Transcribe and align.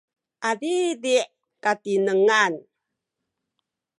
adidi’ 0.49 1.15
katinengan 1.63 2.53